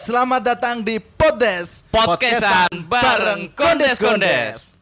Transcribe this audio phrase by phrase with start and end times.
[0.00, 4.80] Selamat datang di Podes Podcastan bareng Kondes-Kondes.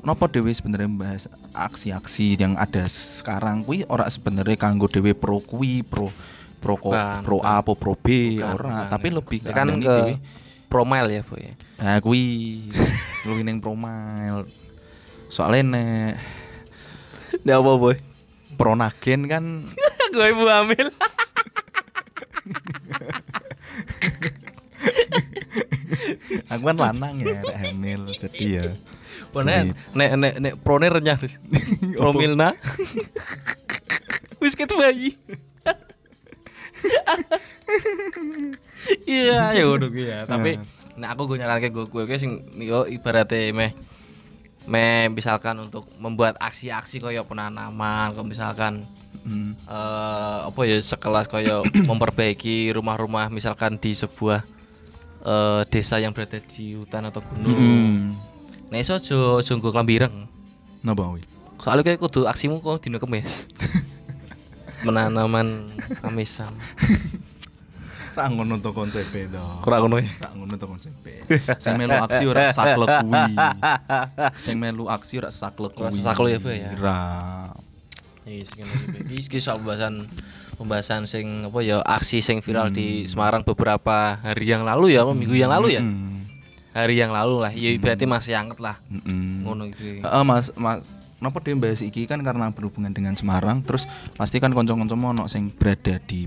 [0.00, 3.60] Nopo dewe sebenarnya bahas aksi-aksi yang ada sekarang?
[3.60, 6.08] Kui ora sebenarnya kanggo dewe pro kui pro
[6.56, 8.68] pro ko, Bukan, pro A apa pro B Bukan, ora.
[8.80, 8.88] bukan.
[8.88, 10.14] tapi lebih Ya kan ke dewe.
[10.68, 11.44] promile ya boy
[11.76, 12.24] nah kui
[13.24, 14.48] luwih ning pro mile.
[15.28, 16.12] Soalnya nek
[17.44, 17.96] Nggak apa boy
[18.56, 19.44] pronagen kan
[20.10, 20.88] Gue ibu hamil
[26.46, 28.62] aku kan lanang ya rek hamil jadi ya.
[29.30, 31.18] Bener Nek nek nek prone renyah
[32.00, 32.54] Promilna
[34.40, 35.14] Wis ket bayi.
[39.04, 40.18] Iya ya udah ya.
[40.24, 40.56] Tapi
[41.00, 43.72] Nah aku gue nyaranke gue gue sing yo ibaratnya meh
[44.68, 48.84] meh misalkan untuk membuat aksi-aksi koyo penanaman kok misalkan
[49.20, 49.52] Hmm.
[49.68, 51.60] eh apa ya sekelas koyo
[51.92, 54.40] memperbaiki rumah-rumah misalkan di sebuah
[55.20, 57.56] eh desa yang berada di hutan atau gunung.
[57.56, 58.16] Hmm.
[58.70, 60.14] Nek iso aja aja nggo klambi ireng.
[60.80, 61.22] Napa kuwi?
[61.60, 63.44] Soalnya kayak kudu aksimu kok dino kemis.
[64.86, 65.68] Menanaman
[66.00, 66.48] kamisan.
[68.16, 69.44] Ra ngono to konsepe to.
[69.62, 70.10] Kurang ngono ya.
[70.18, 71.20] Ra ngono to konsepe.
[71.62, 73.22] Sing melu aksi ora saklek kuwi.
[74.44, 76.00] Sing melu aksi ora saklek Ora kuwi.
[76.02, 76.70] saklek ya, Pak, ya?
[76.80, 77.00] Ra.
[78.30, 79.38] Ngene iki.
[79.42, 80.06] Soal pembahasan
[80.54, 85.12] pembahasan sing apa ya aksi sing viral di Semarang beberapa hari yang lalu ya, apa
[85.16, 85.82] minggu yang lalu ya.
[85.82, 86.22] Hmm.
[86.70, 87.50] Hari yang lalu lah.
[87.50, 88.78] Ya berarti masih anget lah.
[88.86, 89.42] Mm-mm.
[89.42, 90.06] Ngono iki.
[90.06, 90.86] Heeh, Mas, Mas
[91.20, 93.84] Kenapa dia bahas iki kan karena berhubungan dengan Semarang terus
[94.16, 96.24] pasti kan konco-konco ono sing berada di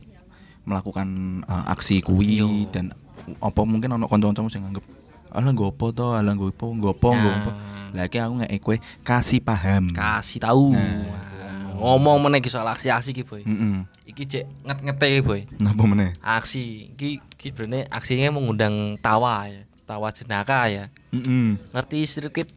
[0.69, 2.69] melakukan uh, aksi kuwi Yo.
[2.69, 2.93] dan
[3.41, 4.85] apa mungkin ono konco-konco sing nganggep
[5.33, 7.51] alah nggo apa to alah nggo apa nggo apa nggo apa
[7.93, 8.01] Nah.
[8.01, 10.77] lah iki aku ngek kowe kasih paham Kasih tahu.
[10.77, 11.32] Nah.
[11.75, 13.43] Ngomong meneh soal aksi-aksi iki, Boy.
[13.43, 13.85] Heeh.
[14.09, 15.49] Iki cek nget-ngete Boy.
[15.59, 16.13] Napa meneh?
[16.21, 19.63] Aksi iki iki sebenarnya aksinya mengundang tawa ya.
[19.83, 20.87] Tawa jenaka ya.
[21.11, 21.59] Heeh.
[21.73, 22.49] Ngerti sirkuit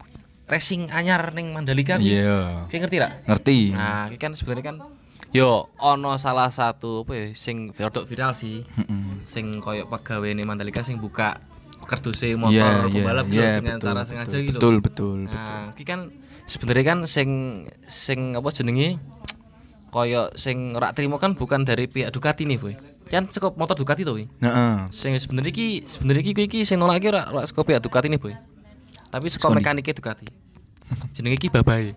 [0.46, 2.14] racing anyar ning Mandalika kuwi?
[2.14, 2.70] Iya.
[2.70, 3.12] Ki ngerti gak?
[3.26, 3.58] Ngerti.
[3.74, 4.76] Nah, iki kan sebenarnya kan
[5.34, 8.62] yo ono salah satu apa ya sing rodok viral sih.
[8.62, 9.26] Heeh.
[9.26, 11.42] Sing koyo pegawai ning Mandalika sing buka
[11.86, 14.58] kerduse motor Iya, iya, pembalap gitu iya, dengan betul, cara betul, sengaja gitu.
[14.58, 15.38] Betul, betul, betul.
[15.38, 16.00] Nah, iki kan
[16.46, 17.30] sebenarnya kan sing
[17.90, 18.96] sing apa jenenge
[19.90, 22.74] koyo sing ora trimo kan bukan dari pihak Ducati nih, Boy.
[23.06, 24.26] Kan saka motor Ducati to, Boy.
[24.42, 24.74] Heeh.
[24.94, 28.06] Sing sebenarnya iki sebenarnya iki kuwi iki sing nolak iki ora ora saka pihak Ducati
[28.12, 28.34] nih, Boy.
[29.10, 29.56] Tapi ndi?
[29.58, 30.26] mekanike Ducati.
[31.12, 31.92] Jenenge iki babae.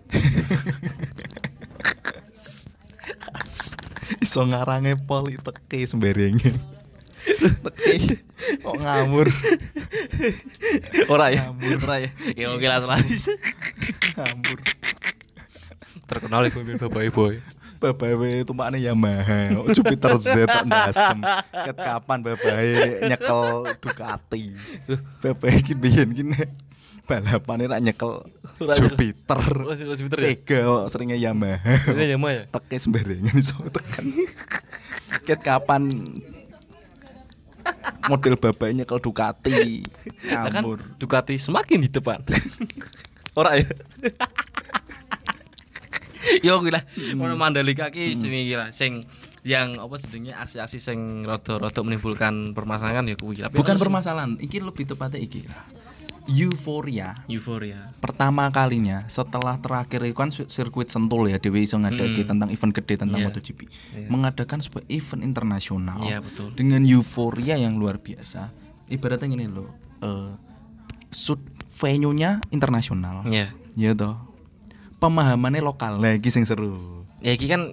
[4.20, 6.50] Iso ngarange poli teke sembarenge.
[7.64, 8.18] teke
[8.64, 9.30] kok ngamur.
[11.12, 11.54] ora ya.
[11.84, 12.10] Ora ya.
[12.34, 12.82] Ya oke lah
[14.16, 14.26] lah.
[14.30, 14.58] ngamur.
[16.06, 17.34] Terkenal iku babae, Boy.
[17.80, 21.18] Babae tumpakane Yamaha, Jupiter Z tak ndasem.
[21.48, 24.52] Ket kapan babae nyekel Ducati.
[25.24, 26.52] Babae iki biyen ki nek
[27.08, 28.20] balapane rak nyekel
[28.76, 29.40] Jupiter.
[29.64, 30.28] Oh, Jupiter ya?
[30.28, 31.56] Vega kok seringnya Yamaha.
[31.96, 32.42] Ini ya, ya.
[32.52, 34.04] Teke sembarangan iso tekan.
[35.24, 35.88] Ket kapan
[38.12, 39.88] model babae nyekel Ducati.
[40.28, 40.84] Lah kan Ngamur.
[41.00, 42.20] Ducati semakin di depan.
[43.32, 43.66] Ora ya.
[46.42, 46.84] Yo kuwi lah.
[47.14, 49.00] Ono Mandalika ki jenenge kira sing
[49.40, 53.40] yang apa sebenarnya aksi-aksi sing rada-rada menimbulkan permasalahan ya kuwi.
[53.40, 55.44] Tapi Bukan permasalahan, iki lebih tepatnya iki.
[56.30, 57.90] Euforia euforia.
[57.98, 62.70] pertama kalinya setelah terakhir itu kan sir- sirkuit Sentul ya Dewi iso ngadaki tentang event
[62.70, 63.26] gede tentang Iya.
[63.26, 63.60] MotoGP
[64.06, 66.54] mengadakan sebuah event internasional Iya, betul.
[66.54, 68.46] dengan euforia yang luar biasa
[68.86, 70.30] ibaratnya gini loh eh
[71.10, 71.40] sud
[71.80, 73.48] venue-nya internasional Iya.
[73.74, 74.14] ya toh
[75.00, 76.76] pemahamannya lokal lagi sing seru
[77.20, 77.72] Ya iki kan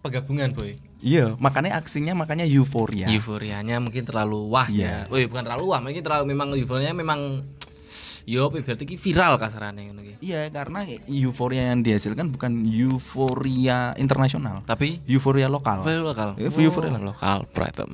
[0.00, 0.76] penggabungan, Boy.
[1.04, 5.08] iya makanya aksinya makanya euforia Euforianya mungkin terlalu wah Iya.
[5.08, 5.12] ya.
[5.12, 7.44] Oh, bukan terlalu wah, mungkin terlalu memang euforianya memang
[8.28, 10.14] yo berarti iki viral kasarane ngono iki.
[10.20, 16.28] iya karena euforia yang dihasilkan bukan euforia internasional Tapi euforia lokal Euforia lokal.
[16.36, 17.84] Euforia Oh, lokal pride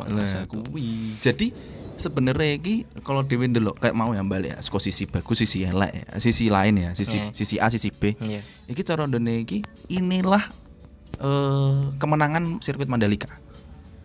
[0.49, 1.19] kuwi.
[1.19, 1.51] Jadi
[1.95, 5.93] sebenarnya iki kalau dhewe ndelok kayak mau ya balik ya saka sisi bagus sisi elek
[5.93, 7.31] ya sisi lain ya sisi Iya.
[7.33, 8.41] sisi A sisi B Iya.
[8.67, 10.43] iki cara ndone iki inilah
[11.19, 13.29] eh kemenangan sirkuit Mandalika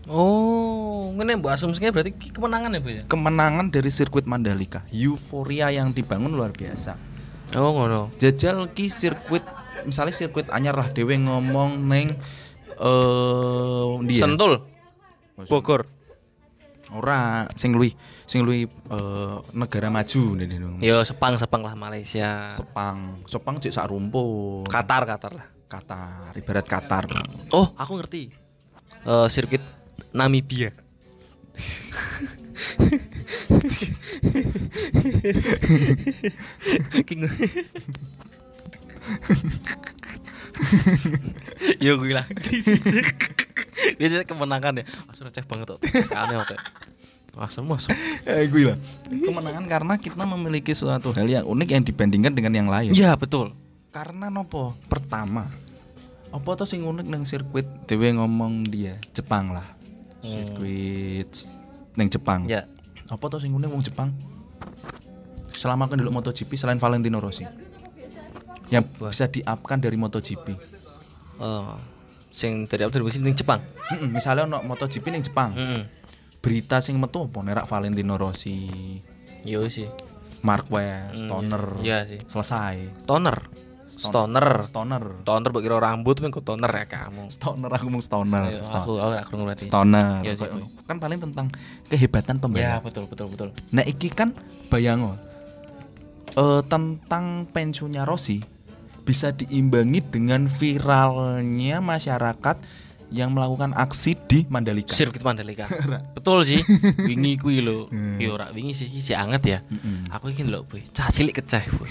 [0.07, 3.04] Oh, ngene mbok asumsinya berarti kemenangan ya, Bu ya?
[3.06, 6.95] kemenangan dari sirkuit Mandalika euforia yang dibangun luar biasa
[7.56, 8.12] Oh, ngono.
[8.16, 9.44] jajal ki sirkuit
[9.83, 12.12] misalnya sirkuit anyar lah dhewe ngomong neng
[12.78, 14.63] eh dia Sentul.
[15.44, 15.86] Bogor.
[16.95, 17.92] Ora sing luwih
[18.24, 20.48] sing luwih eh, negara maju nih
[20.80, 22.48] Yo Sepang, Sepang lah Malaysia.
[22.48, 24.69] Sepang, Sepang cek sak rumput.
[24.72, 25.45] Qatar, Qatar lah.
[25.68, 27.06] Qatar, ibarat Qatar.
[27.51, 28.31] Oh, aku ngerti.
[29.04, 29.62] Eh sirkuit
[30.16, 30.72] Namibia.
[37.07, 37.28] King.
[41.83, 42.25] Yo gue lah.
[44.00, 44.86] Dia kemenangan ya.
[45.06, 45.80] Mas receh banget kok.
[46.14, 46.60] Aneh kok.
[47.38, 47.94] Masuk masuk.
[48.26, 48.78] Eh gue lah.
[49.06, 52.98] Kemenangan karena kita memiliki suatu hal yang unik yang dibandingkan dengan yang lain.
[52.98, 53.54] Iya betul.
[53.94, 54.74] Karena nopo?
[54.90, 55.46] Pertama,
[56.34, 59.66] apa tuh sing unik nang sirkuit dewe ngomong dia Jepang lah.
[60.26, 61.30] Sirkuit
[61.94, 62.50] nang Jepang.
[62.50, 62.66] Ya.
[63.08, 64.10] Apa tuh sing unik wong Jepang?
[65.54, 67.46] Selama aku dulu MotoGP selain Valentino Rossi.
[68.74, 70.58] Yang bisa diapkan dari MotoGP.
[71.38, 71.78] Oh.
[72.38, 73.57] Sing dari dari sini Jepang.
[74.13, 75.57] Misalnya ono MotoGP ning Jepang.
[75.57, 75.81] Heeh.
[76.38, 78.69] Berita sing metu apa nerak Valentino Rossi,
[79.42, 79.89] Yo sih.
[80.45, 81.81] Marquez, Stoner.
[81.81, 82.22] Iya sih.
[82.24, 83.10] Selesai.
[83.10, 83.42] Toner.
[83.89, 84.62] Stoner.
[84.62, 85.01] Stoner.
[85.25, 87.34] Toner kira rambut men kok toner ya kamu.
[87.34, 88.45] Stoner aku mau stoner.
[88.45, 89.66] Ayo, Sto- aku aku aku ngerti.
[89.66, 90.22] Stoner.
[90.22, 90.38] Iya.
[90.86, 91.50] Kan paling tentang
[91.90, 92.42] kehebatan Ya
[92.78, 92.86] pembalap.
[92.86, 93.50] betul betul betul.
[93.74, 94.38] Nah iki kan
[94.69, 95.18] bayango
[96.38, 98.38] eh tentang pensiunnya Rossi
[99.07, 102.59] bisa diimbangi dengan viralnya masyarakat
[103.07, 104.92] yang melakukan aksi di Mandalika.
[104.92, 105.63] Sirkuit Mandalika.
[106.19, 106.59] betul sih.
[107.07, 107.88] Wingi kuwi lho.
[108.24, 109.59] Yo ora wingi sih si anget ya.
[109.63, 110.12] Mm-mm.
[110.12, 110.83] Aku iki lho, Boy.
[110.92, 111.88] Cah cilik keceh, Boy.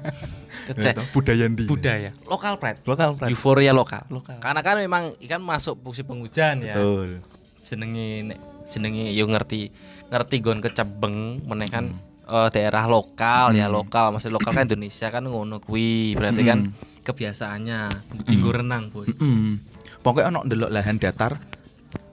[0.72, 0.96] keceh.
[1.12, 1.68] Budaya ndi?
[1.68, 2.10] Budaya.
[2.24, 2.80] Lokal pride.
[2.88, 3.28] Lokal, Prat.
[3.28, 4.08] Euforia lokal.
[4.08, 4.40] Lokal.
[4.40, 6.72] Karena kan memang ikan masuk musim penghujan ya.
[6.72, 7.20] Betul.
[7.60, 9.68] Jenenge nek jenenge yo ngerti
[10.08, 11.92] ngerti gon kecebeng meneh kan
[12.30, 16.70] eh, daerah lokal ya lokal maksud lokal kan Indonesia kan ngono kuwi berarti kan
[17.02, 17.78] kebiasaannya
[18.24, 19.58] tinggo renang boy Mm.
[20.00, 21.36] Pokoknya ono ndelok lahan datar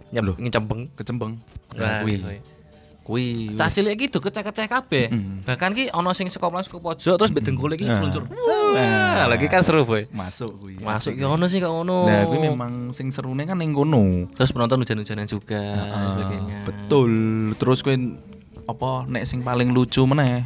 [0.09, 1.39] nyep ngecebeng kecembeng.
[1.71, 2.15] Nah, Nah, kuwi.
[2.17, 2.37] kuwi.
[2.99, 3.27] Kuwi.
[3.55, 5.07] Cah cilik gitu kecek-kecek kabeh.
[5.07, 5.47] Mm.
[5.47, 7.95] Bahkan ki ono sing saka mlas ke pojok terus mbek dengkul iki Ah.
[7.95, 8.27] seluncur.
[8.27, 8.43] Ah.
[8.67, 10.03] Wah, lagi kan seru boy.
[10.11, 10.75] masuk kuwi.
[10.77, 12.03] Masuk ya ono sih kok ono.
[12.03, 14.27] Nah, kuwi memang sing serune kan ning kono.
[14.29, 16.59] Terus penonton hujan-hujanan juga sebagainya.
[16.65, 17.11] betul.
[17.55, 17.95] Terus kowe
[18.67, 20.43] apa nek sing paling lucu meneh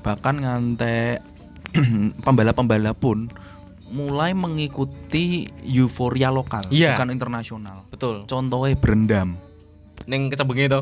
[0.00, 1.24] bahkan ngantek
[2.24, 3.32] pembalap-pembalap pun
[3.88, 6.96] mulai mengikuti euforia lokal Iya.
[6.96, 7.84] bukan internasional.
[7.88, 8.24] Betul.
[8.24, 9.36] Contohnya berendam.
[10.02, 10.80] Ning kecebenge to.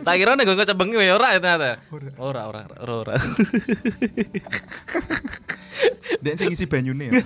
[0.00, 1.70] tak kira nek gue kecebenge ya ora ya ternyata.
[2.18, 3.14] Ora ora ora ora.
[6.20, 7.20] Dan sing isi banyune ya.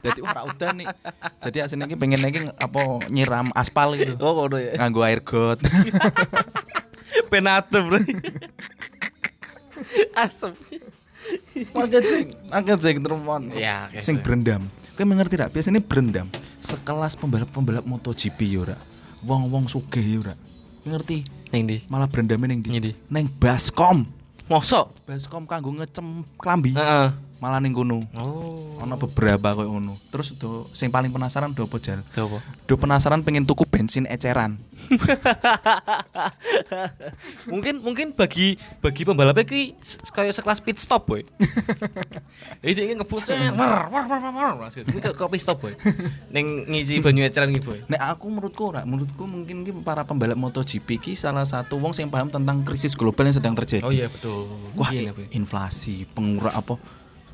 [0.00, 0.86] Jadi ora udan nih.
[1.40, 4.16] Jadi aslinya iki pengen iki apa nyiram aspal gitu.
[4.18, 4.76] Oh ngono ya.
[4.76, 5.60] Nganggo air got.
[7.30, 7.98] Penate, Bro.
[10.14, 10.52] Asem.
[11.76, 13.42] Maket sing, maket sing termon.
[13.54, 14.24] Ya, oke, Sing oke.
[14.24, 14.66] berendam.
[14.94, 15.52] Kowe mengerti tak?
[15.52, 16.26] Biasanya berendam
[16.60, 18.76] sekelas pembalap-pembalap MotoGP ya ora.
[19.22, 20.34] Wong-wong sugih ya ora.
[20.82, 21.22] Kowe ngerti?
[21.52, 21.76] Ning ndi?
[21.86, 22.90] Malah berendamnya ning Ning ndi?
[22.90, 22.92] ndi?
[23.08, 24.04] Neng Baskom.
[24.50, 24.90] Mosok?
[25.06, 26.74] Baskom kanggo ngecem klambi.
[26.74, 27.08] Heeh.
[27.40, 28.04] Malah ning kono.
[28.20, 28.76] Oh.
[28.84, 29.96] Ono beberapa koyo ngono.
[30.12, 32.04] Terus do sing paling penasaran do apa jal?
[32.12, 32.36] Coba.
[32.68, 34.60] Do penasaran pengen tuku bensin eceran.
[37.52, 39.72] mungkin mungkin bagi bagi pembalapnya ki
[40.12, 41.24] kayak sekelas pit stop boy.
[42.60, 44.84] Jadi dia ngebusnya war war war war war langsung.
[44.84, 45.72] Ini kayak pit stop boy.
[46.28, 47.80] Neng ngisi banyu eceran gitu boy.
[47.88, 52.12] Nek aku menurutku ora, menurutku mungkin ki para pembalap MotoGP ki salah satu wong sing
[52.12, 53.84] paham tentang krisis global yang sedang terjadi.
[53.84, 54.44] Oh iya betul.
[54.76, 56.76] Wah, Iya, inflasi, pengurang apa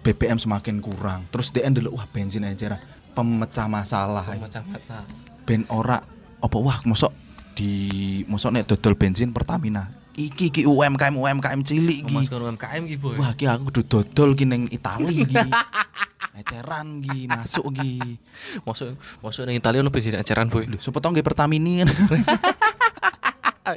[0.07, 1.27] BBM semakin kurang.
[1.35, 2.79] Terus dia ndelok wah bensin aja
[3.11, 4.23] pemecah masalah.
[4.39, 5.03] macam mata.
[5.43, 5.99] Ben ora
[6.39, 7.11] apa wah mosok
[7.59, 9.91] di mosok nek dodol bensin Pertamina.
[10.17, 12.17] Iki ki UMKM UMKM cilik iki.
[12.31, 13.19] UMKM gitu boy.
[13.19, 15.35] Wah, ki aku kudu dodol ki ning Itali iki.
[16.41, 17.99] Eceran ki masuk ki.
[18.69, 20.71] Masuk masuk neng Italia ono bensin eceran boy.
[20.71, 21.89] Lho, sepotong nggih Pertamini kan.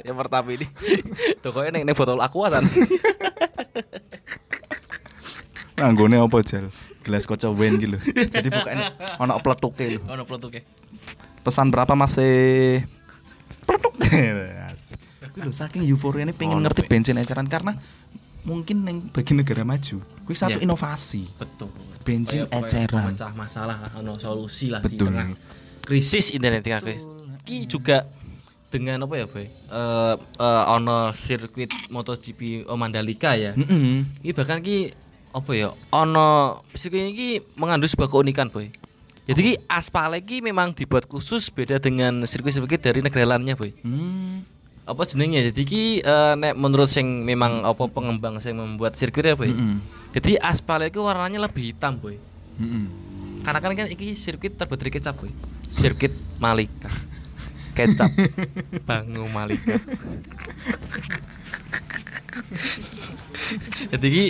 [0.06, 0.66] Yang pertama ini.
[1.42, 2.62] Tokonya neng neng botol aqua kan.
[5.80, 6.68] Nanggone apa jal?
[7.00, 7.96] Gelas kaca wen gitu.
[8.28, 8.76] Jadi bukan
[9.18, 10.00] ono pletuke lho.
[10.06, 10.60] Ono peletuke.
[11.40, 12.20] Pesan berapa Mas?
[12.20, 12.84] eh?
[13.64, 13.96] Pletuk.
[15.30, 17.78] Kuwi lho saking euforia ini pengen ngerti bensin eceran karena
[18.42, 20.02] mungkin neng bagi negara maju.
[20.26, 20.64] Kuwi satu Ya.
[20.66, 21.24] inovasi.
[21.38, 21.70] Betul.
[22.02, 23.14] Bensin kayak eceran.
[23.14, 24.92] Pecah masalah ono solusi lah Betul.
[24.92, 25.26] di tengah
[25.80, 27.06] krisis internet tengah krisis.
[27.46, 28.04] Ki juga
[28.68, 29.46] dengan apa ya, Boy?
[29.46, 33.54] Eh eh, ono sirkuit MotoGP Mandalika ya.
[33.54, 34.02] Heeh.
[34.20, 34.90] Ini bahkan ki
[35.30, 35.70] apa ya?
[35.94, 38.70] Ono sirkuit ini mengandung sebuah keunikan, Boy.
[39.30, 43.70] Jadi ki aspal ki memang dibuat khusus beda dengan sirkuit-sirkuit dari negara lainnya, Boy.
[43.86, 44.42] Hmm.
[44.90, 45.46] Apa jenengnya?
[45.54, 49.54] Jadi ki eh, nek menurut sing memang apa pengembang sing membuat sirkuitnya, Boy.
[49.54, 49.78] Heeh.
[50.10, 52.18] Jadi aspal itu warnanya lebih hitam, Boy.
[52.58, 52.86] Heeh.
[53.46, 55.30] Karena kan kan iki sirkuit terbuat dari kecap, Boy.
[55.70, 56.10] Sirkuit
[56.42, 56.90] Malika.
[57.78, 58.10] Kecap.
[58.88, 59.78] Bangu Malika.
[63.94, 64.24] Jadi iki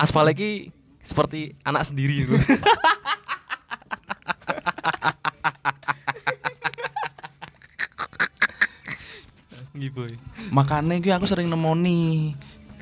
[0.00, 0.72] aspal iki
[1.04, 2.26] seperti anak sendiri.
[9.74, 10.14] Nggih, Boy.
[10.54, 12.34] Makane kuwi aku sering nemoni.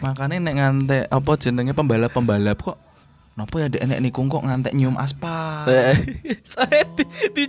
[0.05, 2.79] Makane nek ngantek apa jenenge pembalap-pembalap kok
[3.33, 5.65] Napa ya dek nek niku kok ngantek nyium aspal.
[6.53, 7.05] Saya di,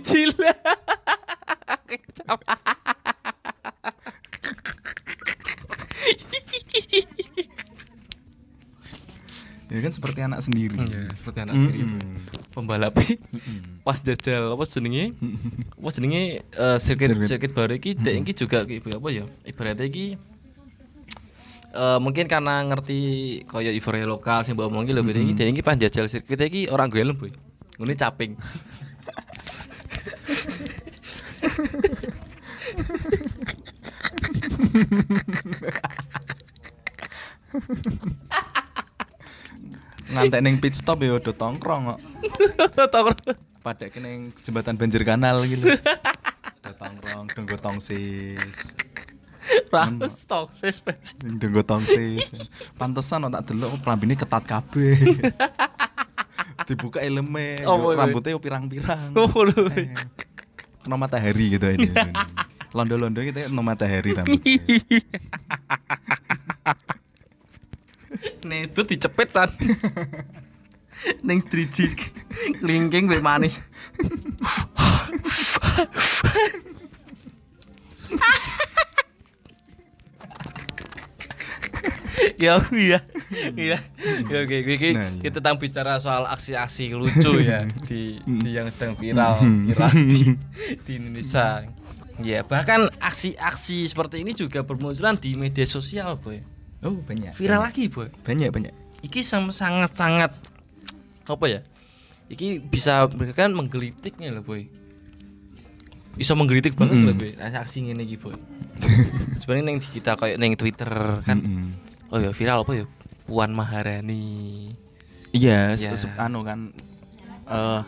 [9.74, 10.78] ya kan seperti anak sendiri.
[10.86, 11.82] Ya, seperti anak sendiri.
[11.82, 12.14] Mm-mm.
[12.54, 12.94] Pembalap
[13.82, 15.10] pas jajal apa jenenge?
[15.74, 17.26] Apa jenenge eh, sirkuit Sirkuit.
[17.26, 19.26] sirkuit baru iki dek iki juga apa ya?
[19.42, 20.14] Ibaratnya iki
[21.74, 22.98] eh mungkin karena ngerti
[23.50, 26.70] kaya euforia lokal sing mbok omongi lho mm iki dek iki pas jajal sirkuit iki
[26.70, 27.34] orang gue helm, Boy.
[27.82, 28.38] Ngene caping.
[40.14, 41.98] Ngantek ning pit stop ya udah tongkrong kok.
[42.94, 43.36] Tongkrong.
[43.60, 45.66] Padake ning jembatan banjir kanal gitu.
[45.74, 48.76] Udah tongkrong denggo tongsis.
[49.68, 51.18] Ratus toksis pes.
[51.18, 52.30] Denggo tongsis.
[52.78, 54.96] Pantesan kok tak delok klambine ketat kabeh.
[56.68, 59.12] Dibuka helme, Oh, rambutnya pirang-pirang.
[59.18, 59.28] Oh.
[59.74, 59.92] Eh,
[60.80, 61.92] Kena matahari gitu ini.
[62.76, 64.58] Londo-londo gitu ya, kena matahari rambutnya.
[68.44, 69.50] Nih itu dicepet san.
[71.26, 71.88] Neng driji
[72.60, 73.60] kelingking mbek manis.
[82.38, 82.98] ya iya
[83.56, 83.78] iya
[84.28, 84.90] ya oke oke oke.
[84.94, 85.22] Nah, iya.
[85.22, 90.22] kita tentang bicara soal aksi-aksi lucu ya di, di yang sedang viral viral di,
[90.84, 91.64] di Indonesia
[92.22, 96.38] ya bahkan aksi-aksi seperti ini juga bermunculan di media sosial boy
[96.84, 97.32] Oh, banyak.
[97.32, 98.72] viral lagi boy Banyak, banyak.
[99.00, 100.32] iki sangat sangat
[101.24, 101.60] apa ya
[102.26, 104.68] iki bisa kan menggelitiknya loh boy
[106.14, 107.08] bisa menggelitik banget Mm-mm.
[107.08, 108.36] loh boy aksi ngene iki boy
[109.40, 110.88] sebenarnya neng digital kayak neng twitter
[111.20, 111.72] kan Mm-mm.
[112.08, 112.86] oh ya viral apa ya
[113.24, 114.68] Puan Maharani
[115.32, 115.90] Iya, Ya.
[115.90, 116.70] se- se- anu kan
[117.44, 117.80] eh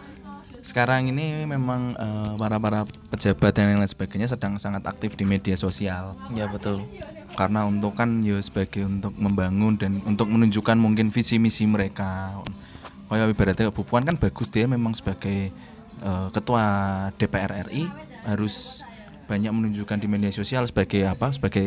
[0.60, 6.18] sekarang ini memang eh, para-para pejabat dan lain sebagainya sedang sangat aktif di media sosial
[6.32, 6.82] ya betul
[7.36, 12.32] karena untuk kan ya sebagai untuk membangun dan untuk menunjukkan mungkin visi misi mereka.
[13.06, 15.52] Kayak ibaratnya Bu kan bagus dia memang sebagai
[16.00, 16.64] eh, ketua
[17.20, 17.86] DPR RI
[18.26, 18.85] harus
[19.26, 21.34] banyak menunjukkan di media sosial sebagai apa?
[21.34, 21.66] Sebagai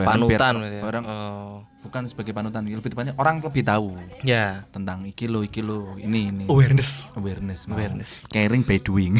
[0.00, 0.80] barang biar panutan ya.
[0.80, 1.60] orang oh.
[1.84, 6.28] bukan sebagai panutan, lebih tepatnya orang lebih tahu ya tentang iki lo iki lo ini
[6.28, 7.80] ini awareness awareness mau.
[7.80, 8.28] Awareness.
[8.28, 9.16] caring by doing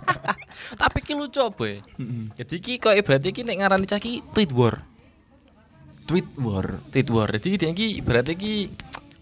[0.82, 1.80] tapi ki lucu boy
[2.36, 4.84] jadi ki kok berarti ki nek ngarani cah ki tweet war
[6.04, 8.54] tweet war tweet war jadi ki berarti ki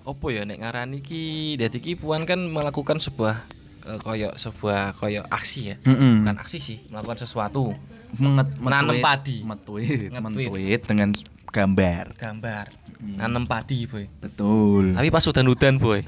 [0.06, 3.55] opo ya nek ngarani ki jadi ki puan kan melakukan sebuah
[3.86, 5.76] eh, koyok sebuah koyok aksi ya?
[5.86, 6.26] Mm-mm.
[6.26, 7.70] bukan aksi sih melakukan sesuatu.
[8.16, 9.36] Menget, metweet- padi.
[9.42, 10.10] Nge-tweet.
[10.14, 11.10] mentweet dengan
[11.50, 12.04] gambar.
[12.16, 12.66] Gambar.
[12.96, 14.08] Nanem padi boy.
[14.18, 14.96] Betul.
[14.96, 16.00] Tapi pas udan udan boy.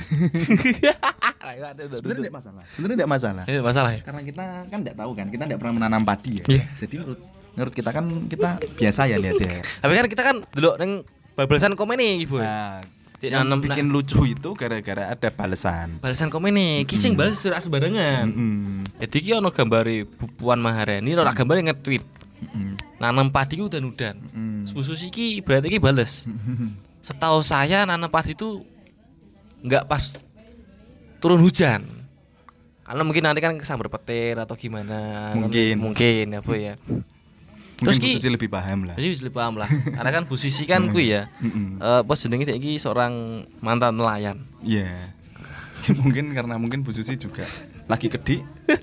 [1.95, 2.65] Sebenarnya tidak masalah.
[2.73, 3.45] Sebenarnya tidak masalah.
[3.45, 4.01] Ini masalah ya?
[4.03, 6.45] Karena kita kan tidak tahu kan kita tidak pernah menanam padi ya.
[6.49, 6.65] Iya.
[6.81, 7.21] jadi menurut
[7.59, 9.51] menurut kita kan kita biasa ya lihat ya.
[9.85, 10.93] Tapi kan kita kan dulu neng
[11.37, 12.43] balasan komen nih boy.
[12.43, 12.83] Nah,
[13.21, 18.31] yang nanem- bikin lucu itu gara-gara ada balasan balasan komen nih kising balas surat sembarangan
[18.31, 18.87] Mm-mm.
[19.03, 22.05] jadi ki ono gambari Bu Puan Maharani ono gambari nge-tweet.
[22.39, 22.79] Mm-mm.
[22.99, 24.15] nanam padi ku udan udan.
[24.31, 24.71] Mm.
[24.71, 26.31] Susu iki berarti ki bales.
[27.03, 28.63] Setahu saya nanam padi itu
[29.63, 30.19] nggak pas
[31.19, 31.83] turun hujan.
[32.83, 35.31] Karena mungkin nanti kan kesambar petir atau gimana.
[35.35, 35.75] Mungkin.
[35.79, 36.75] mungkin apa ya
[37.79, 40.23] Mungkin Terus ki- Bu Susi lebih paham lah jadi bisa lebih paham lah karena kan
[40.25, 41.31] Bu Sisi kan ku ya
[41.79, 43.13] eh pas jenenge iki seorang
[43.59, 44.91] mantan nelayan Iya.
[45.97, 47.47] mungkin karena mungkin Bu Susi juga
[47.87, 48.43] lagi kedik.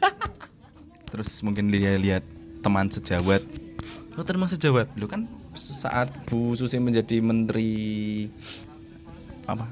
[1.06, 2.24] Terus mungkin dia lihat
[2.60, 3.44] teman sejawat.
[4.12, 8.26] lo termasuk sejawat Lu kan saat Bu Susi menjadi menteri
[9.44, 9.68] apa?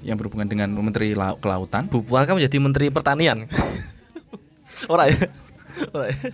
[0.00, 1.88] Yang berhubungan dengan menteri lau- kelautan.
[1.88, 3.48] Bu Puan kan menjadi menteri pertanian
[4.92, 5.28] ora ya ora ya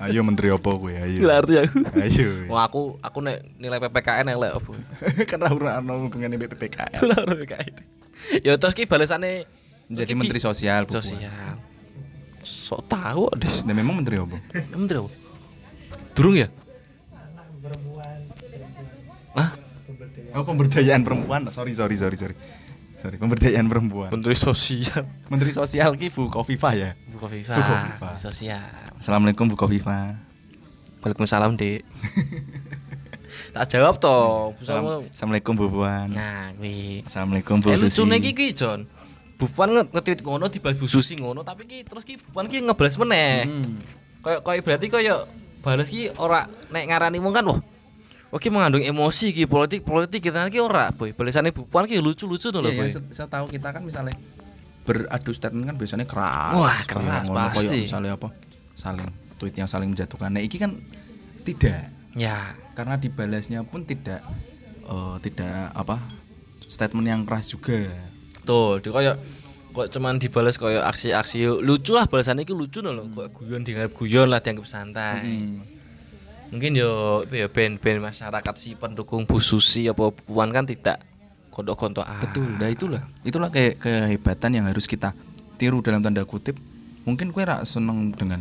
[0.01, 0.93] Ayo menteri apa gue?
[0.95, 1.19] Ayo.
[1.21, 2.29] Gila arti aku Ayo.
[2.47, 4.73] Wah aku aku nek nilai PPKN elek apa
[5.31, 7.01] Karena ora ono hubungannya BPPKN.
[7.01, 7.75] Ora ora PPKN
[8.39, 9.45] ya terus ki balesane
[9.87, 11.59] Menjadi ki- menteri sosial sosial
[12.41, 14.39] sok tahu des Dan memang menteri apa?
[14.73, 15.11] menteri apa
[16.13, 16.47] durung ya
[19.33, 19.49] Hah?
[20.33, 21.45] Oh, pemberdayaan perempuan.
[21.49, 22.37] Sorry, sorry, sorry, sorry.
[22.99, 24.09] Sorry, pemberdayaan perempuan.
[24.09, 26.93] menteri sosial Menteri sosial ki Bu Kofifa ya.
[27.07, 28.09] Bu Kofifa Bu Kofifa.
[28.17, 28.63] sosial
[29.03, 30.15] Assalamualaikum Bu Kofifa.
[31.03, 31.83] Waalaikumsalam dek
[33.55, 36.09] tak jawab toh Assalam- Assalamualaikum Bu Puan.
[36.09, 37.99] nah kuwi Assalamualaikum Bu Eh Susi.
[37.99, 38.87] lucune iki ki Jon
[39.35, 42.47] Bu Puan nge- nge-tweet ngono dibalas Bu Susi ngono tapi ki terus ki Bu Puan
[42.47, 43.83] ki ngebalas meneh Hmm.
[44.23, 45.19] kayak kayak berarti kayak
[45.59, 47.59] balas ki ora nek ngarani wong kan wah
[48.31, 51.11] Oke mengandung emosi ki politik politik kita ki ora boy.
[51.11, 52.87] Balasannya Bu Puan ki lucu-lucu tuh loh Iya, boy.
[52.87, 54.15] yang se- setahu kita kan misalnya
[54.83, 56.55] beradu statement kan biasanya keras.
[56.55, 57.67] Wah, keras, ngono, pasti.
[57.69, 58.29] kayak misalnya apa?
[58.75, 60.31] Saling tweet yang saling menjatuhkan.
[60.33, 60.77] Nah, iki kan
[61.43, 64.21] tidak Ya, karena dibalasnya pun tidak
[64.85, 66.01] eh, tidak apa?
[66.73, 67.85] statement yang keras juga.
[68.49, 69.17] tuh dia kayak
[69.77, 72.97] kok cuman dibalas kayak aksi-aksi lucu lah balasannya ki lucu loh.
[72.97, 75.21] Kok guyon dianggap guyon lah dianggap santai.
[75.29, 75.61] Hmm.
[76.49, 81.01] Mungkin yo ya band-band masyarakat si pendukung Bu Susi apa Puan kan tidak
[81.53, 82.25] kontok-kontokan.
[82.25, 82.49] Betul.
[82.57, 83.03] Nah, itulah.
[83.25, 85.13] Itulah kayak kehebatan yang harus kita
[85.61, 86.57] tiru dalam tanda kutip.
[87.03, 88.41] Mungkin kue rak seneng dengan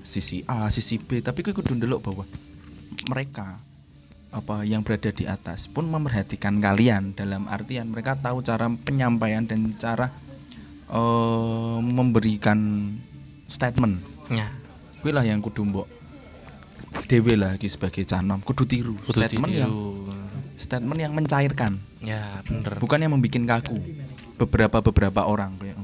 [0.00, 2.24] sisi A, sisi B, tapi kue kudu ndelok bahwa
[3.06, 3.58] mereka
[4.28, 9.70] apa yang berada di atas pun memerhatikan kalian dalam artian mereka tahu cara penyampaian dan
[9.78, 10.10] cara
[10.88, 12.90] eh, memberikan
[13.46, 14.02] statement.
[14.26, 14.50] Ya.
[14.98, 15.86] Kue lah yang kudu mbok
[17.04, 20.14] dewe lagi sebagai canom kudu tiru Kudu statement yang ditiru.
[20.56, 22.78] statement yang mencairkan Ya, bener.
[22.78, 23.76] bukan yang membuat kaku
[24.36, 25.74] beberapa beberapa orang kayak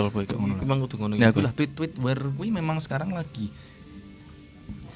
[0.00, 0.62] ngono Betul boy.
[0.62, 1.12] Emang kudu ngono.
[1.14, 1.44] ya aku Boy.
[1.44, 3.50] lah tweet tweet war kui memang sekarang lagi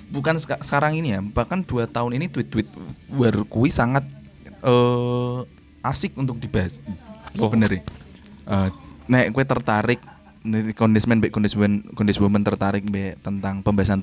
[0.08, 2.68] bukan seka- sekarang ini ya bahkan dua tahun ini tweet tweet
[3.08, 4.04] war kui sangat
[4.60, 5.38] eh
[5.82, 6.78] asik untuk dibahas
[7.32, 7.48] Oh.
[7.48, 7.80] sebenarnya
[8.42, 8.68] Eh,
[9.06, 10.02] nek kue tertarik
[10.74, 14.02] kondismen baik kondismen kondismen tertarik be tentang pembahasan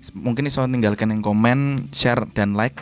[0.00, 1.58] s- mungkin iso tinggalkan yang komen
[1.90, 2.74] share dan like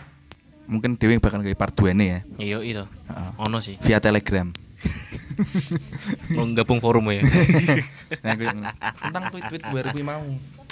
[0.65, 2.85] mungkin Dewi bakal kayak part 2 nih ya Iya itu.
[2.87, 3.31] Heeh.
[3.43, 3.77] Ono sih.
[3.79, 4.49] via telegram
[6.37, 7.23] Mau gabung forum ya.
[8.25, 8.49] nah, gue-
[9.01, 10.23] tentang tweet-tweet baru gue mau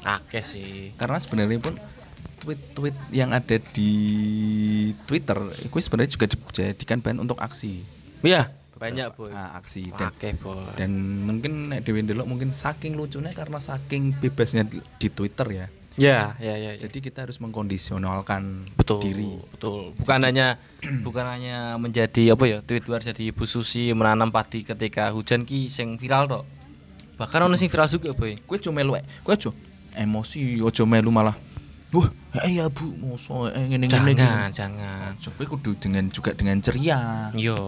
[0.00, 0.94] Akeh sih.
[0.94, 1.74] karena sebenarnya pun
[2.38, 3.92] tweet-tweet yang ada di
[5.04, 7.82] Twitter gue sebenarnya juga dijadikan bahan untuk aksi
[8.18, 9.30] Iya, banyak boy.
[9.30, 10.62] Ah, aksi dan Akeh boy.
[10.74, 10.90] dan
[11.22, 15.66] mungkin nek Dewi ndelok mungkin saking lucunya karena saking bebasnya di, di Twitter ya
[15.98, 16.78] Ya, ya, ya.
[16.78, 16.86] ya.
[16.86, 19.34] jadi kita harus mengkondisionalkan betul diri.
[19.50, 19.90] betul.
[19.98, 20.54] Bukan hanya
[21.02, 25.66] bukan hanya menjadi apa ya tweet luar jadi ibu susi menanam padi ketika hujan ki
[25.66, 26.44] sing viral tok.
[27.18, 28.38] Bahkan ono sing viral juga boy.
[28.38, 29.58] Gue cuma melu gue cuma
[29.98, 31.34] emosi ojo melu malah.
[31.90, 32.08] Wah
[32.46, 35.10] eh ya bu moso eh ngene ngene jangan jangan.
[35.18, 37.34] Coba kudu dengan juga dengan ceria.
[37.34, 37.58] Yo.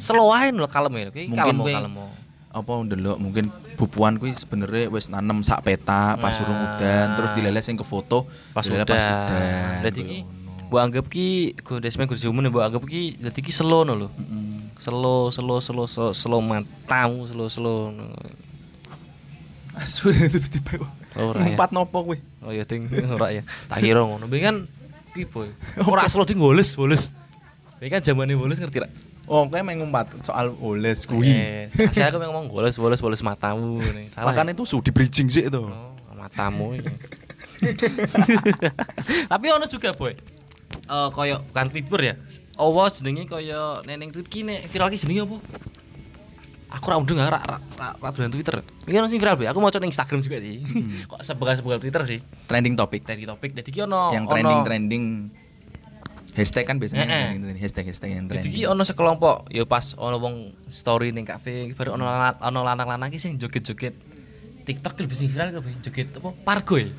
[0.00, 1.92] Slow aja lho kalem ya kalem kalem
[2.56, 3.44] apa ndelok mungkin
[3.76, 6.42] bubuan kuwi sebenarnya wis nanem sak peta pas Nah.
[6.42, 10.18] urung udan terus dilele sing ke foto pas udah pas udan berarti ki
[10.66, 11.26] mbok anggap ki
[11.60, 14.08] gondesmen gondes umum mbok anggap ki dadi ki slow no lho
[14.76, 17.92] slow slow slow slow slow matamu slow slow
[19.76, 20.80] asu tiba-tiba
[21.14, 21.52] Ora ya.
[21.52, 23.42] empat nopo kuwi Oh iya ting ora ya.
[23.66, 24.24] Tak kira ngono.
[24.24, 24.62] Tapi kan
[25.12, 25.48] ki boy.
[25.90, 27.10] Ora selo ding goles, boles.
[27.80, 28.88] Ini kan zamane boles ngerti ra?
[29.26, 33.78] Oh kayak main ngumpat soal oles kuwi Eh, saya aku ngomong goles, boles, boles matamu
[33.82, 34.06] nih.
[34.06, 34.32] Salah.
[34.32, 34.42] ya?
[34.48, 36.86] itu su di bridging sih itu Oh, matamu ini.
[39.30, 40.12] Tapi ono juga boy.
[40.76, 42.14] Eh koyo bukan Twitter ya.
[42.56, 45.36] Apa jenenge koyo neneng tweet ki nek viral ki jenenge apa?
[46.76, 47.58] Aku ra mudeng ra ra ra,
[47.94, 48.60] ra dolan Twitter.
[48.84, 49.46] Iki ono sing viral boy.
[49.48, 50.60] Aku mau coba Instagram juga sih.
[51.06, 52.18] Kok sebelah-sebelah Twitter sih.
[52.46, 53.50] trending topik Dari topik.
[53.54, 55.04] Jadi ki ono yang ono- trending trending
[56.36, 57.26] hashtag kan biasanya Eh, eh.
[57.32, 61.24] trending, hashtag hashtag yang Jadi trending ki ono sekelompok ya pas ono wong story ning
[61.24, 62.04] kafe baru ono
[62.44, 63.96] ono lanang-lanang ki sing joget-joget
[64.68, 66.92] TikTok lebih sing viral ki joget apa pargo ya.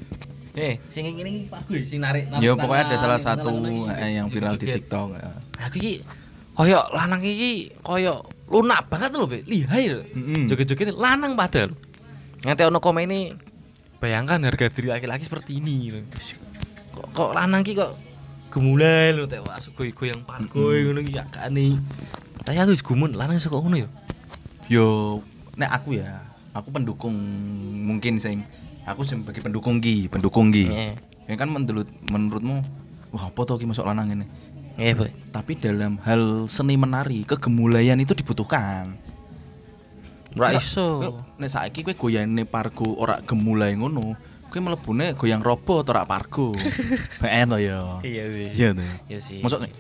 [0.58, 3.54] Eh, sing ngene iki pargo ya, sing narik ya pokoknya ada salah satu
[3.94, 4.74] eh, yang viral di.
[4.74, 5.30] TikTok ya.
[5.70, 6.02] Aku iki
[6.58, 9.46] koyo lanang iki koyo lunak banget lho, Be.
[9.46, 10.02] Lihai lho.
[10.50, 11.78] Joget-joget lanang padahal.
[12.42, 13.20] Nanti ono komen ini
[14.02, 15.94] bayangkan harga diri laki-laki seperti ini.
[16.90, 18.07] Kok kok lanang ki kok
[18.50, 19.40] gemulai lho teh
[19.76, 21.76] goy goyang pargo ngono ki gak nih.
[22.44, 23.90] Tapi aku wis gumun lanang kok ngono ya.
[24.68, 25.20] Yo,
[25.56, 27.16] nek aku ya, aku pendukung
[27.88, 28.44] mungkin sing
[28.88, 30.68] aku sebagai pendukung ki, pendukung ki.
[30.72, 30.96] Iya.
[31.28, 32.64] Ya kan menurut menurutmu
[33.12, 34.28] wah apa to ki masuk lanang ini?
[34.78, 35.12] Iya, Boy.
[35.34, 38.94] Tapi dalam hal seni menari, kegemulayan itu dibutuhkan.
[40.38, 41.18] Ora iso.
[41.42, 44.14] Nek saiki kowe goyane pargo ora gemulai ngono,
[44.58, 46.50] kowe mlebune goyang robot ora pargo.
[47.22, 48.02] Ben to ya.
[48.02, 48.48] Iya sih.
[48.58, 48.84] Iya to.
[49.06, 49.40] Iya sih.
[49.46, 49.74] Nih.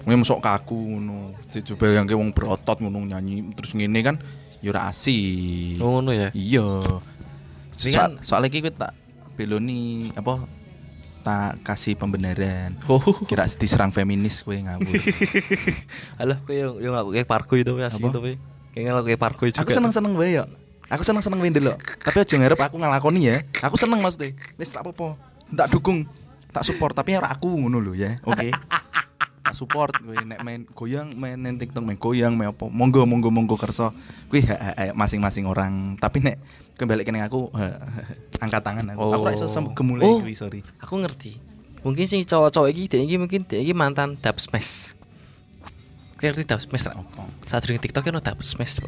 [0.00, 1.36] Kowe mosok kaku ngono.
[1.52, 4.16] Coba yang wong berotot ngono nyanyi terus ngene kan
[4.64, 5.76] ya ora asik.
[5.76, 6.32] ngono ya.
[6.32, 6.80] Iya.
[7.76, 8.96] So, kan- soalnya iki kowe tak
[9.36, 10.48] beloni apa
[11.20, 12.80] tak kasih pembenaran.
[12.88, 13.04] Oh.
[13.28, 14.88] Kira diserang feminis kowe ngawur.
[16.24, 18.08] Alah, kowe yang yang aku kayak pargo itu asli Apa?
[18.16, 18.34] itu, Boy.
[18.72, 19.60] Kayaknya aku kayak pargo juga.
[19.60, 20.48] aku seneng-seneng wae ya.
[20.88, 21.78] Aku seneng-seneng wae ndelok.
[22.00, 23.36] Tapi aja ngarep aku ngelakoni ya.
[23.60, 24.32] Aku seneng maksudnya.
[24.56, 25.20] Wis tak apa-apa.
[25.48, 26.08] Tak dukung,
[26.48, 28.16] tak support tapi ora aku ngono lho ya.
[28.24, 28.48] Oke.
[29.48, 33.32] tak support kowe nek main goyang main nang TikTok main goyang main apa monggo monggo
[33.32, 33.96] monggo kerso
[34.28, 36.36] kuwi hak- hak masing-masing orang tapi nek
[36.76, 37.48] kembali ke aku
[38.44, 39.48] angkat tangan aku aku iso Oh.
[39.48, 40.20] sampe gemulai Oh.
[40.20, 41.40] kuwi sorry Aku ngerti.
[41.80, 44.92] Mungkin sih cowok-cowok iki dia iki mungkin iki mantan dub smash.
[46.20, 47.00] Kayak ngerti dub smash ra?
[47.48, 48.84] Saat dulu TikTok kan dub smash.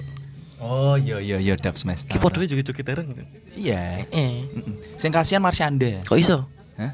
[0.60, 2.04] Oh iya iya iya dub smash.
[2.04, 3.24] Ki podo joget-joget bareng gitu.
[3.56, 4.04] Iya.
[4.08, 4.76] Eh, Mm-mm.
[4.94, 6.04] Sing kasihan Marsyanda.
[6.04, 6.44] kok iso?
[6.76, 6.92] Hah?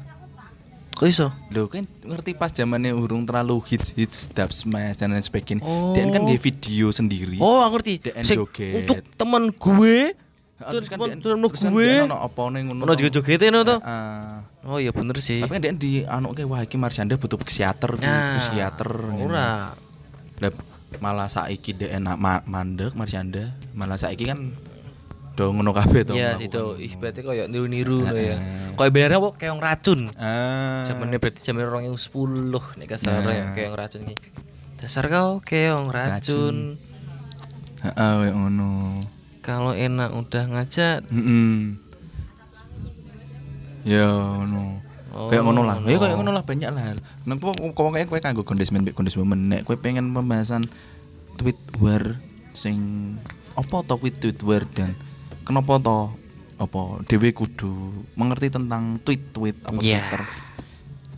[0.95, 1.27] Kok iso?
[1.51, 5.61] Lo kan ngerti pas zamannya urung terlalu hits hits dub smash dan lain sebagainya.
[5.61, 5.91] Oh.
[5.91, 7.37] Dia kan nge video sendiri.
[7.37, 7.93] Oh, aku ngerti.
[8.23, 8.87] Sing joget.
[8.87, 10.15] Untuk temen gue
[10.57, 11.85] terus kan dia- terus kan gue.
[11.85, 12.81] dia ono apa nih ngono.
[12.81, 13.75] Ono ono to.
[13.85, 14.41] Ah.
[14.65, 15.43] Oh iya bener sih.
[15.43, 18.89] Tapi kan dia di anu kayak wah iki Marsyanda butuh psikiater gitu, Nah, psikiater.
[19.21, 19.77] Ora.
[20.37, 20.51] Lah,
[21.03, 23.53] malah saiki enak ma mandek Marsyanda.
[23.77, 24.55] Malah saiki kan
[25.37, 26.13] do ngono kabeh to.
[26.17, 28.37] Iya itu ibaratnya kayak niru-niru lho ya.
[28.41, 28.73] Heeh.
[28.73, 29.99] Kayak bener kayak yang racun.
[30.17, 30.81] Ah.
[30.89, 31.39] Zamannya berarti
[31.85, 33.29] yang sepuluh nih kasar Nah.
[33.29, 34.27] ya kayak yang racun iki.
[34.81, 35.41] Dasar kau
[35.77, 36.81] yang racun.
[37.85, 39.01] Heeh, kayak ngono.
[39.45, 41.05] Kalau enak udah ngajak.
[41.05, 41.77] Heeh.
[43.85, 44.86] Ya ngono.
[45.17, 45.81] Oh, kayak ngono lah.
[45.81, 46.93] Ya kayak ngono lah banyak lah.
[47.25, 50.69] Nek kok kok kayak kowe kanggo kondismen mbek kondismen menek kowe pengen pembahasan
[51.41, 52.21] tweet war
[52.53, 52.77] sing
[53.57, 54.93] apa to tweet tweet war dan
[55.41, 55.97] kenapa to
[56.57, 57.69] apa dhewe kudu
[58.17, 60.01] mengerti tentang tweet-tweet apa Iya.
[60.05, 60.21] Twitter.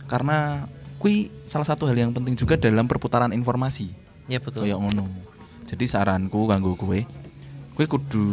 [0.08, 0.64] Karena
[1.00, 3.88] kui salah satu hal yang penting juga dalam perputaran informasi.
[4.28, 4.64] Ya betul.
[4.68, 5.08] Kayak ngono.
[5.64, 7.00] Jadi saranku kanggo kowe,
[7.76, 8.24] kowe kudu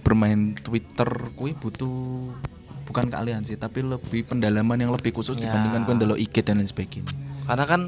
[0.00, 2.30] bermain Twitter kowe butuh
[2.88, 5.52] bukan keahlian sih, tapi lebih pendalaman yang lebih khusus Ya.
[5.52, 7.12] dibandingkan kowe ndelok IG dan lain sebagainya.
[7.44, 7.80] Karena kan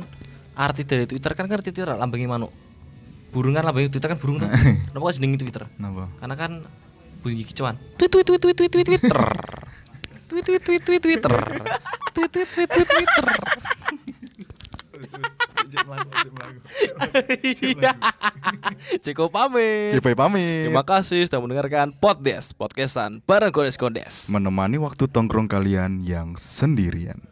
[0.53, 2.53] arti dari Twitter kan ngerti Twitter lambangi manuk.
[3.33, 4.51] Burung kan lambangi Twitter kan burung tuh.
[4.53, 5.65] Kenapa kok jenengi Twitter?
[5.81, 6.05] Napa?
[6.21, 6.53] Karena kan
[7.25, 7.81] bunyi kicauan.
[7.97, 9.17] Tweet tweet tweet tweet tweet tweet Twitter.
[10.29, 11.33] Tweet tweet tweet tweet Twitter.
[12.13, 13.09] Tweet tweet tweet tweet
[17.55, 17.95] Twitter.
[19.01, 19.95] Cukup pamit.
[19.95, 20.67] Kipai pamit.
[20.69, 24.27] Terima kasih sudah mendengarkan podcast podcastan bareng Kondes Kondes.
[24.31, 27.30] Menemani waktu tongkrong kalian yang sendirian.